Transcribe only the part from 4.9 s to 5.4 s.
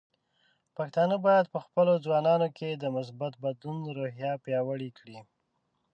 کړي.